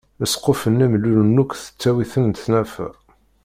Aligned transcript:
Lesquf-nni 0.21 0.87
mellulen 0.91 1.41
akk 1.41 1.51
tettawi-ten 1.63 2.25
tnafa. 2.43 2.87